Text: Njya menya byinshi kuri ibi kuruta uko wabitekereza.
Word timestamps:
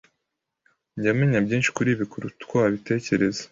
Njya 0.97 1.11
menya 1.19 1.39
byinshi 1.45 1.69
kuri 1.75 1.89
ibi 1.93 2.05
kuruta 2.11 2.39
uko 2.43 2.53
wabitekereza. 2.61 3.43